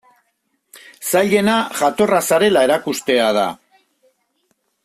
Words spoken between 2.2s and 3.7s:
zarela erakustea da.